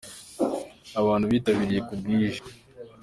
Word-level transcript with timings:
Abantu 0.99 1.25
bitabiriye 1.31 1.81
ku 1.87 1.93
bwinji. 1.99 2.39